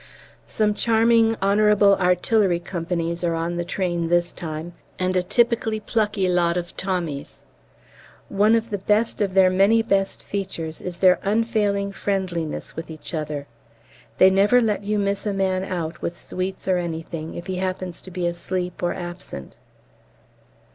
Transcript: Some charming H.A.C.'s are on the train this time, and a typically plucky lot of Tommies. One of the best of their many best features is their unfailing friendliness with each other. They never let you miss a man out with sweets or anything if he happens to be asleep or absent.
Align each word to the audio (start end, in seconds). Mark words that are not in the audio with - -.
Some 0.47 0.73
charming 0.73 1.33
H.A.C.'s 1.33 1.35
are 3.23 3.35
on 3.35 3.55
the 3.55 3.63
train 3.63 4.07
this 4.07 4.33
time, 4.33 4.73
and 4.97 5.15
a 5.15 5.21
typically 5.21 5.79
plucky 5.79 6.27
lot 6.27 6.57
of 6.57 6.75
Tommies. 6.75 7.43
One 8.27 8.55
of 8.55 8.71
the 8.71 8.79
best 8.79 9.21
of 9.21 9.35
their 9.35 9.51
many 9.51 9.83
best 9.83 10.23
features 10.23 10.81
is 10.81 10.97
their 10.97 11.19
unfailing 11.21 11.91
friendliness 11.91 12.75
with 12.75 12.89
each 12.89 13.13
other. 13.13 13.45
They 14.17 14.31
never 14.31 14.59
let 14.59 14.83
you 14.83 14.97
miss 14.97 15.27
a 15.27 15.33
man 15.33 15.63
out 15.63 16.01
with 16.01 16.17
sweets 16.17 16.67
or 16.67 16.79
anything 16.79 17.35
if 17.35 17.45
he 17.45 17.57
happens 17.57 18.01
to 18.01 18.09
be 18.09 18.25
asleep 18.25 18.81
or 18.81 18.95
absent. 18.95 19.55